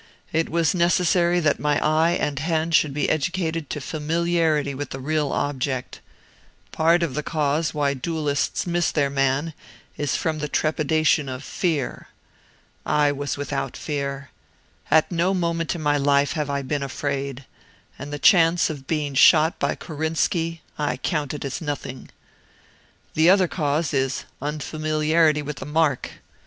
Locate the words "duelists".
7.93-8.65